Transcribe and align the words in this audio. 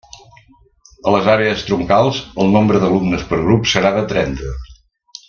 A 1.09 1.13
les 1.15 1.27
àrees 1.33 1.65
troncals, 1.67 2.21
el 2.45 2.49
nombre 2.57 2.81
d'alumnes 2.85 3.27
per 3.33 3.41
grup 3.47 3.73
serà 3.75 3.93
de 3.99 4.03
trenta. 4.15 4.55